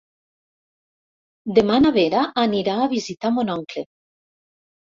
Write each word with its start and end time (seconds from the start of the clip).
Demà 1.59 1.77
na 1.85 1.93
Vera 1.99 2.23
anirà 2.47 2.81
a 2.81 2.89
visitar 2.97 3.35
mon 3.39 3.55
oncle. 3.61 3.87